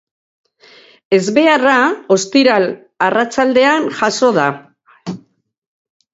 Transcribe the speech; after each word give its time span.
Ezbeharra 1.17 1.75
ostiral 2.15 2.65
arratsaldean 3.09 3.87
jazo 4.01 4.33
da. 4.41 4.49